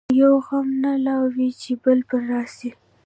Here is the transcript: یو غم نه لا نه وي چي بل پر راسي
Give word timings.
یو 0.21 0.33
غم 0.45 0.67
نه 0.83 0.91
لا 1.05 1.15
نه 1.21 1.25
وي 1.33 1.49
چي 1.61 1.71
بل 1.83 1.99
پر 2.09 2.21
راسي 2.29 2.69